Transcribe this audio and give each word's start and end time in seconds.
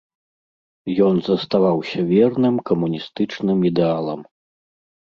Ён 1.09 1.15
заставаўся 1.27 1.99
верным 2.15 2.55
камуністычным 2.71 3.59
ідэалам. 3.73 4.21